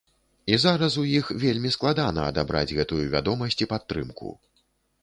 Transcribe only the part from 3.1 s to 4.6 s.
вядомасць і падтрымку.